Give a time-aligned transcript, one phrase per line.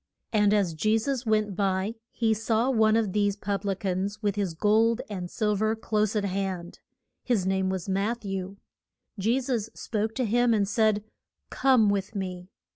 [0.33, 4.33] And as Je sus went by he saw one of these pub li cans with
[4.35, 6.79] his gold and sil ver close at hand.
[7.23, 8.57] His name was Matth ew.
[9.19, 11.03] Je sus spoke to him, and said,
[11.51, 12.49] Come with me.